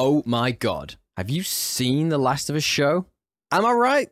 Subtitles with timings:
[0.00, 0.94] Oh my god.
[1.16, 3.06] Have you seen The Last of Us show?
[3.50, 4.08] Am I right?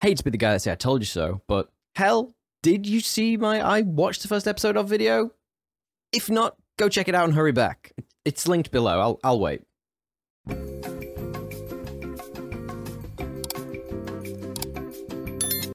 [0.00, 2.98] Hate to be the guy that say I told you so, but hell, did you
[2.98, 5.30] see my I watched the first episode of video?
[6.12, 7.92] If not, go check it out and hurry back.
[8.24, 8.98] It's linked below.
[8.98, 9.62] I'll I'll wait.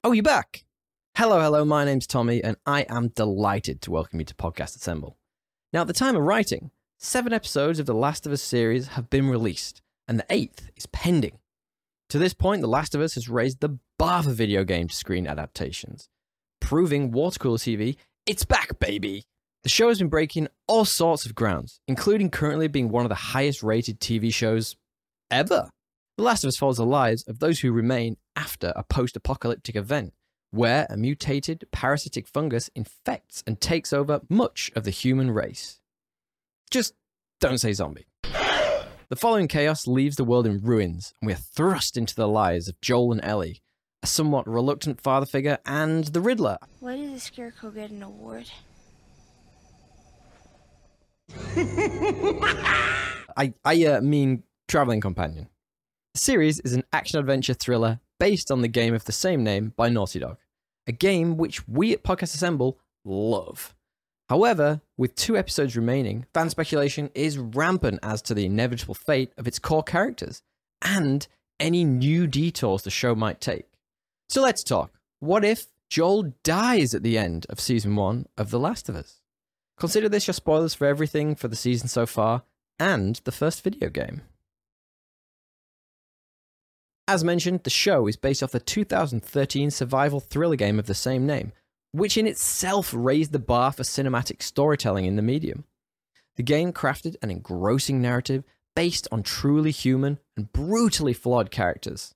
[0.04, 0.66] Oh, you back?
[1.16, 1.64] Hello, hello.
[1.64, 5.16] My name's Tommy, and I am delighted to welcome you to Podcast Assemble.
[5.72, 9.08] Now, at the time of writing, seven episodes of the Last of Us series have
[9.08, 11.38] been released, and the eighth is pending.
[12.10, 15.26] To this point, The Last of Us has raised the bar for video game screen
[15.26, 16.08] adaptations,
[16.60, 19.24] proving water cooler TV, it's back, baby!
[19.62, 23.14] The show has been breaking all sorts of grounds, including currently being one of the
[23.14, 24.76] highest rated TV shows
[25.30, 25.70] ever.
[26.16, 29.76] The Last of Us follows the lives of those who remain after a post apocalyptic
[29.76, 30.14] event
[30.50, 35.77] where a mutated parasitic fungus infects and takes over much of the human race.
[36.70, 36.94] Just
[37.40, 38.06] don't say zombie.
[39.10, 42.68] The following chaos leaves the world in ruins, and we are thrust into the lives
[42.68, 43.62] of Joel and Ellie,
[44.02, 46.58] a somewhat reluctant father figure, and the Riddler.
[46.80, 48.50] Why did the Scarecrow get an award?
[53.36, 55.48] I, I uh, mean, traveling companion.
[56.12, 59.72] The series is an action adventure thriller based on the game of the same name
[59.74, 60.36] by Naughty Dog,
[60.86, 63.74] a game which we at Podcast Assemble love.
[64.28, 69.46] However, with two episodes remaining, fan speculation is rampant as to the inevitable fate of
[69.46, 70.42] its core characters
[70.82, 71.26] and
[71.58, 73.66] any new detours the show might take.
[74.28, 74.92] So let's talk.
[75.20, 79.22] What if Joel dies at the end of season one of The Last of Us?
[79.78, 82.42] Consider this your spoilers for everything for the season so far
[82.78, 84.22] and the first video game.
[87.06, 91.26] As mentioned, the show is based off the 2013 survival thriller game of the same
[91.26, 91.52] name,
[91.98, 95.64] which in itself raised the bar for cinematic storytelling in the medium.
[96.36, 98.44] The game crafted an engrossing narrative
[98.76, 102.14] based on truly human and brutally flawed characters.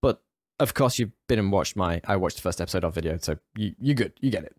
[0.00, 0.22] But
[0.60, 3.38] of course, you've been and watched my I watched the first episode of video, so
[3.56, 4.54] you, you're good, you get it.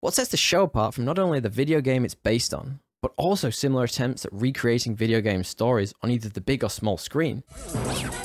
[0.00, 3.12] What sets the show apart from not only the video game it's based on, but
[3.16, 7.42] also similar attempts at recreating video game stories on either the big or small screen,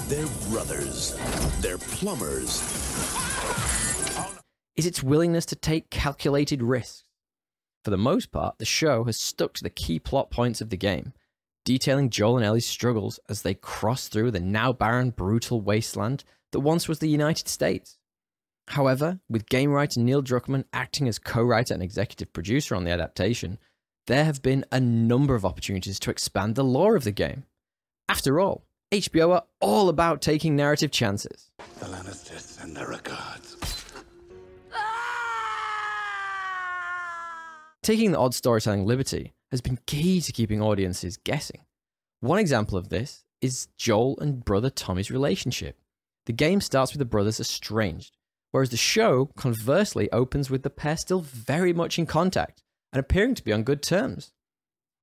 [0.07, 1.17] They're brothers.
[1.61, 3.20] They're plumbers.
[4.75, 7.03] Is its willingness to take calculated risks.
[7.83, 10.77] For the most part, the show has stuck to the key plot points of the
[10.77, 11.13] game,
[11.65, 16.59] detailing Joel and Ellie's struggles as they cross through the now barren, brutal wasteland that
[16.59, 17.97] once was the United States.
[18.67, 22.91] However, with game writer Neil Druckmann acting as co writer and executive producer on the
[22.91, 23.57] adaptation,
[24.07, 27.45] there have been a number of opportunities to expand the lore of the game.
[28.07, 31.49] After all, HBO are all about taking narrative chances.
[31.79, 33.80] The Lannisters send their regards.
[37.83, 41.61] Taking the odd storytelling liberty has been key to keeping audiences guessing.
[42.19, 45.77] One example of this is Joel and brother Tommy's relationship.
[46.27, 48.15] The game starts with the brothers estranged,
[48.51, 52.61] whereas the show conversely opens with the pair still very much in contact
[52.93, 54.31] and appearing to be on good terms.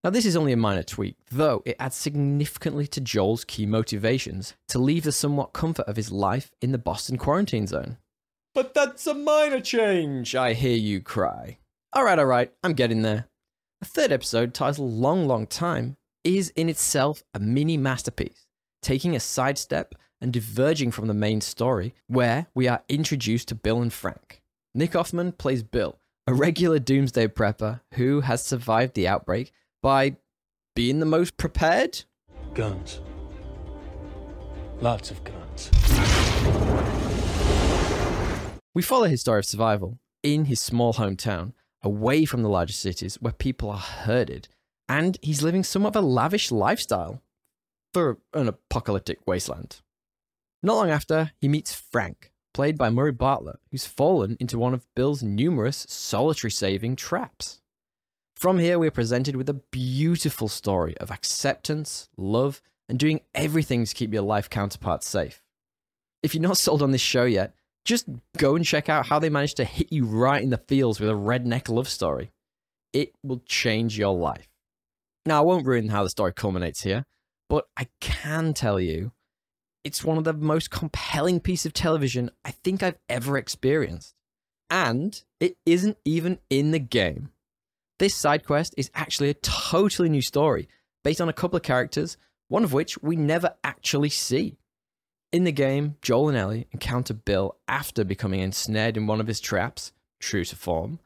[0.05, 4.55] Now, this is only a minor tweak, though it adds significantly to Joel's key motivations
[4.69, 7.97] to leave the somewhat comfort of his life in the Boston quarantine zone.
[8.55, 11.59] But that's a minor change, I hear you cry.
[11.97, 13.29] Alright, alright, I'm getting there.
[13.81, 18.47] The third episode, titled Long Long Time, is in itself a mini masterpiece,
[18.83, 23.81] taking a sidestep and diverging from the main story, where we are introduced to Bill
[23.81, 24.43] and Frank.
[24.75, 29.51] Nick Offerman plays Bill, a regular doomsday prepper who has survived the outbreak
[29.83, 30.17] by
[30.77, 32.05] being the most prepared?
[32.53, 33.01] Guns.
[34.83, 35.71] Lots of guns.
[38.75, 41.53] We follow his story of survival in his small hometown,
[41.83, 44.49] away from the larger cities where people are herded,
[44.89, 47.23] and he's living somewhat of a lavish lifestyle
[47.93, 49.81] for an apocalyptic wasteland.
[50.63, 54.87] Not long after, he meets Frank, played by Murray Bartlett, who's fallen into one of
[54.95, 57.61] Bill's numerous solitary saving traps.
[58.35, 63.85] From here, we are presented with a beautiful story of acceptance, love, and doing everything
[63.85, 65.43] to keep your life counterparts safe.
[66.23, 67.55] If you're not sold on this show yet,
[67.89, 68.07] just
[68.37, 71.09] go and check out how they managed to hit you right in the feels with
[71.09, 72.31] a redneck love story.
[72.93, 74.47] It will change your life.
[75.25, 77.07] Now, I won't ruin how the story culminates here,
[77.49, 79.13] but I can tell you
[79.85, 84.15] it's one of the most compelling pieces of television I think I've ever experienced.
[84.69, 87.31] And it isn't even in the game.
[87.99, 90.69] This side quest is actually a totally new story
[91.05, 92.19] based on a couple of characters,
[92.49, 94.59] one of which we never actually see.
[95.31, 99.41] In the game, Joel and Ellie encounter Bill after becoming ensnared in one of his
[99.41, 101.01] traps, true to form,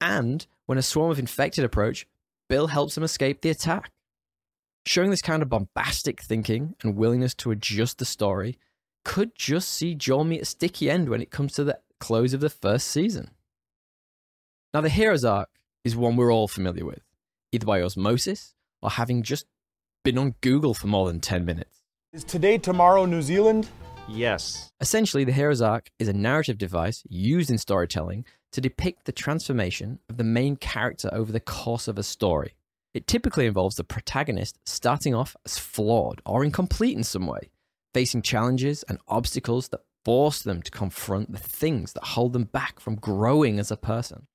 [0.00, 2.06] and when a swarm of infected approach,
[2.48, 3.90] Bill helps them escape the attack.
[4.86, 8.58] Showing this kind of bombastic thinking and willingness to adjust the story
[9.04, 12.40] could just see Joel meet a sticky end when it comes to the close of
[12.40, 13.32] the first season.
[14.72, 15.50] Now, the hero's arc
[15.84, 17.02] is one we're all familiar with,
[17.52, 19.44] either by osmosis or having just
[20.04, 21.77] been on Google for more than 10 minutes.
[22.18, 23.68] Is today, tomorrow, New Zealand?
[24.08, 24.72] Yes.
[24.80, 30.00] Essentially, the hero's arc is a narrative device used in storytelling to depict the transformation
[30.10, 32.54] of the main character over the course of a story.
[32.92, 37.50] It typically involves the protagonist starting off as flawed or incomplete in some way,
[37.94, 42.80] facing challenges and obstacles that force them to confront the things that hold them back
[42.80, 44.26] from growing as a person.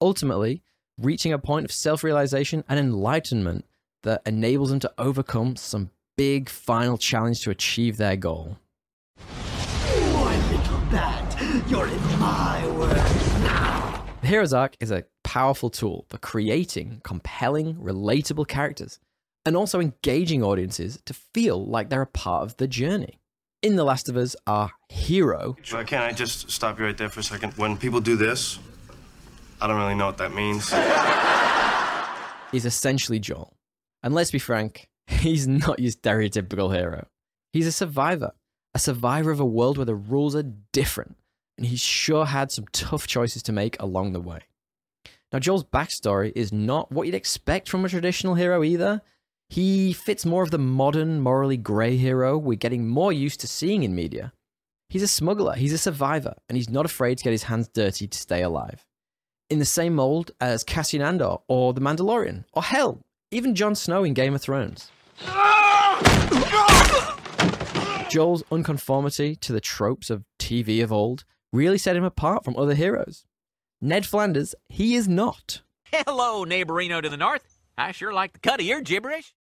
[0.00, 0.62] Ultimately,
[0.96, 3.66] reaching a point of self realization and enlightenment
[4.04, 5.90] that enables them to overcome some
[6.20, 8.58] big final challenge to achieve their goal.
[9.16, 12.90] Boy, little bat, you're in my world
[13.40, 14.04] now.
[14.20, 18.98] The Hero's Arc is a powerful tool for creating compelling, relatable characters
[19.46, 23.18] and also engaging audiences to feel like they're a part of the journey.
[23.62, 27.08] In The Last of Us, our hero Uh, Can I just stop you right there
[27.08, 27.54] for a second?
[27.54, 28.58] When people do this,
[29.58, 30.70] I don't really know what that means.
[32.52, 33.56] is essentially Joel.
[34.02, 37.06] And let's be frank, he's not your stereotypical hero.
[37.52, 38.32] He's a survivor,
[38.74, 41.16] a survivor of a world where the rules are different,
[41.58, 44.40] and he's sure had some tough choices to make along the way.
[45.32, 49.02] Now, Joel's backstory is not what you'd expect from a traditional hero either.
[49.48, 53.82] He fits more of the modern, morally grey hero we're getting more used to seeing
[53.82, 54.32] in media.
[54.88, 58.06] He's a smuggler, he's a survivor, and he's not afraid to get his hands dirty
[58.06, 58.86] to stay alive.
[59.48, 63.00] In the same mold as Cassian Andor or The Mandalorian, or hell,
[63.32, 64.90] even Jon Snow in Game of Thrones.
[68.10, 72.74] Joel's unconformity to the tropes of TV of old really set him apart from other
[72.74, 73.24] heroes.
[73.80, 75.62] Ned Flanders, he is not.
[75.86, 77.60] Hello, neighborino to the north.
[77.78, 79.34] I sure like the cut of your gibberish.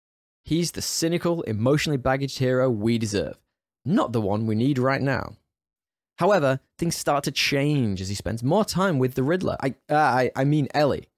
[0.44, 3.38] He's the cynical, emotionally baggaged hero we deserve,
[3.84, 5.38] not the one we need right now.
[6.18, 9.58] However, things start to change as he spends more time with the Riddler.
[9.62, 11.10] I, uh, I, I mean Ellie.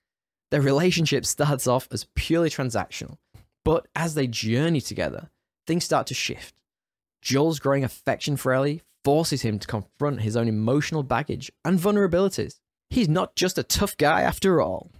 [0.52, 3.18] Their relationship starts off as purely transactional,
[3.66, 5.30] but as they journey together,
[5.68, 6.56] things start to shift.
[7.22, 12.60] Joel's growing affection for Ellie forces him to confront his own emotional baggage and vulnerabilities.
[12.90, 14.92] He's not just a tough guy after all.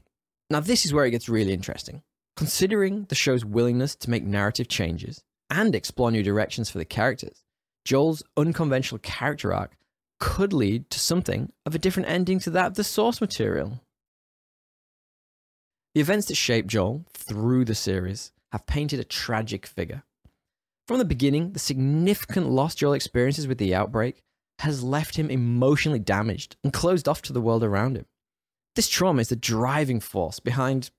[0.50, 2.04] Now, this is where it gets really interesting.
[2.36, 7.44] Considering the show's willingness to make narrative changes and explore new directions for the characters,
[7.86, 9.76] Joel's unconventional character arc
[10.20, 13.82] could lead to something of a different ending to that of the source material.
[15.96, 20.04] The events that shape Joel through the series have painted a tragic figure.
[20.88, 24.24] From the beginning, the significant loss Joel experiences with the outbreak
[24.60, 28.06] has left him emotionally damaged and closed off to the world around him.
[28.76, 30.92] This trauma is the driving force behind,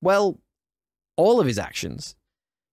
[0.00, 0.40] well,
[1.16, 2.14] all of his actions,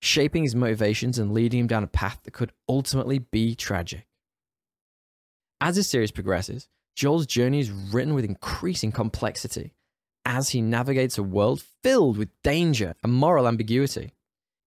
[0.01, 4.05] shaping his motivations and leading him down a path that could ultimately be tragic.
[5.61, 9.73] As the series progresses, Joel's journey is written with increasing complexity
[10.25, 14.13] as he navigates a world filled with danger and moral ambiguity.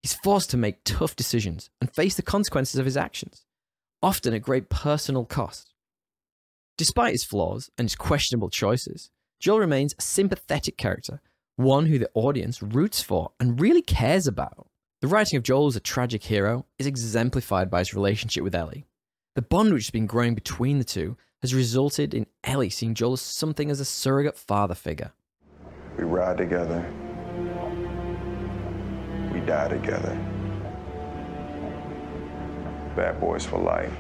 [0.03, 3.45] He's forced to make tough decisions and face the consequences of his actions,
[4.03, 5.75] often at great personal cost.
[6.77, 9.11] Despite his flaws and his questionable choices,
[9.41, 11.21] Joel remains a sympathetic character,
[11.56, 14.69] one who the audience roots for and really cares about.
[15.00, 18.85] The writing of Joel as a tragic hero is exemplified by his relationship with Ellie.
[19.35, 23.12] The bond which has been growing between the two has resulted in Ellie seeing Joel
[23.14, 25.12] as something as a surrogate father figure.
[25.97, 26.85] We ride together.
[29.49, 30.14] Die together.
[32.95, 33.90] Bad boys for life.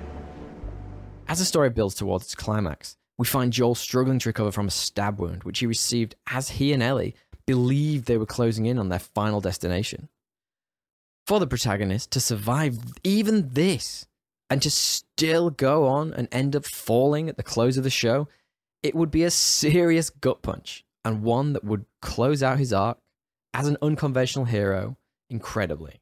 [1.26, 4.70] As the story builds towards its climax, we find Joel struggling to recover from a
[4.70, 7.14] stab wound which he received as he and Ellie
[7.46, 10.10] believed they were closing in on their final destination.
[11.26, 14.06] For the protagonist to survive even this
[14.50, 18.28] and to still go on and end up falling at the close of the show,
[18.82, 22.98] it would be a serious gut punch and one that would close out his arc
[23.54, 24.98] as an unconventional hero
[25.30, 26.00] incredibly.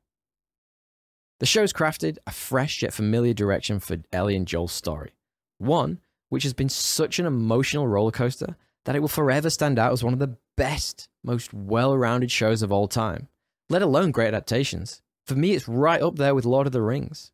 [1.41, 5.13] The show's crafted a fresh yet familiar direction for Ellie and Joel's story.
[5.59, 9.93] One which has been such an emotional roller coaster that it will forever stand out
[9.93, 13.29] as one of the best, most well rounded shows of all time,
[13.69, 15.03] let alone great adaptations.
[15.27, 17.33] For me, it's right up there with Lord of the Rings.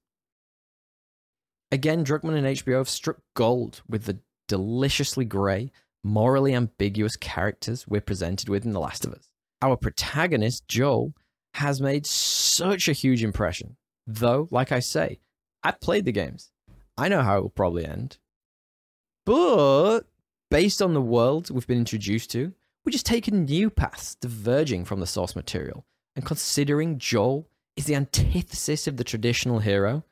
[1.70, 4.18] Again, Druckmann and HBO have struck gold with the
[4.48, 5.70] deliciously grey,
[6.02, 9.28] morally ambiguous characters we're presented with in The Last of Us.
[9.62, 11.14] Our protagonist, Joel,
[11.54, 13.76] has made such a huge impression.
[14.06, 15.20] Though, like I say,
[15.62, 16.50] I've played the games.
[16.96, 18.18] I know how it will probably end.
[19.24, 20.02] But
[20.50, 22.52] based on the world we've been introduced to,
[22.84, 25.84] we're just taking new paths diverging from the source material
[26.16, 30.04] and considering Joel is the antithesis of the traditional hero.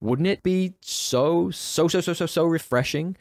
[0.00, 3.16] Wouldn't it be so, so, so, so, so, so refreshing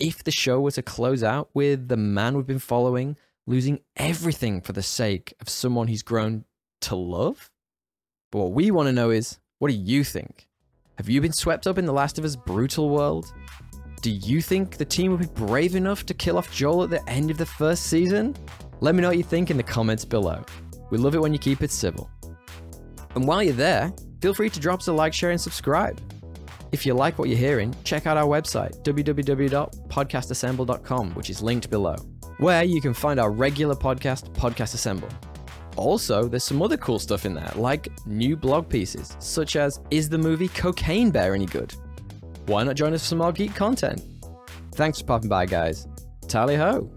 [0.00, 4.60] if the show were to close out with the man we've been following losing everything
[4.60, 6.44] for the sake of someone he's grown
[6.84, 7.50] to love?
[8.30, 10.48] But what we want to know is what do you think?
[10.98, 13.32] Have you been swept up in The Last of Us brutal world?
[14.02, 17.08] Do you think the team will be brave enough to kill off Joel at the
[17.08, 18.36] end of the first season?
[18.80, 20.44] Let me know what you think in the comments below.
[20.90, 22.10] We love it when you keep it civil.
[23.14, 26.00] And while you're there, feel free to drop us a like, share, and subscribe.
[26.70, 31.96] If you like what you're hearing, check out our website, www.podcastassemble.com, which is linked below,
[32.38, 35.08] where you can find our regular podcast, Podcast Assemble.
[35.76, 40.08] Also, there's some other cool stuff in there, like new blog pieces, such as Is
[40.08, 41.74] the movie Cocaine Bear any good?
[42.46, 44.02] Why not join us for some more geek content?
[44.74, 45.86] Thanks for popping by, guys.
[46.28, 46.90] Tally ho!